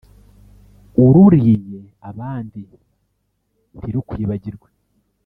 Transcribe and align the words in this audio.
Ururiye 1.05 1.79
abandi 2.09 2.61
ntirukwibagiwe. 3.77 4.69